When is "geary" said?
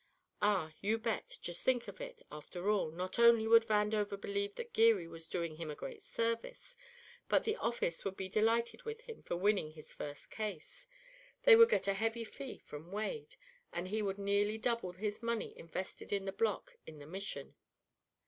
4.73-5.07